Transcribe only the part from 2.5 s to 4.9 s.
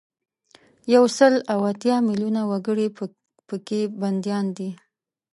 وګړي په کې بندیان دي.